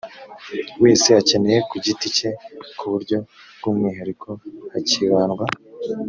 [0.83, 2.29] wese akeneye ku giti cye
[2.77, 3.17] ku buryo
[3.57, 4.29] bw umwihariko
[4.71, 5.45] hakibandwa